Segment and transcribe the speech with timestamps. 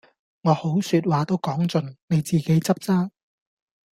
[0.41, 3.11] 我好說話都講盡，你自己執生